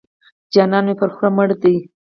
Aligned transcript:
جانان 0.53 0.83
مې 0.87 0.93
پر 0.99 1.09
خوله 1.15 1.29
مړ 1.35 1.49
دی. 1.61 1.75